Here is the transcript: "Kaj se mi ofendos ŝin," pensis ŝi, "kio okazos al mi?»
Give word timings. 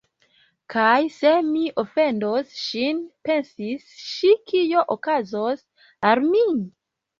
"Kaj 0.73 1.01
se 1.17 1.33
mi 1.49 1.61
ofendos 1.81 2.55
ŝin," 2.63 3.03
pensis 3.29 3.85
ŝi, 4.07 4.33
"kio 4.51 4.85
okazos 4.99 5.65
al 6.13 6.27
mi?» 6.35 6.45